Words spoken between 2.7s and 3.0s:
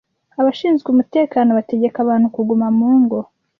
mu